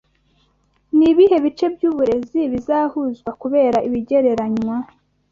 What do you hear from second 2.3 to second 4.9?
bizahuzwa kubera ibigereranywa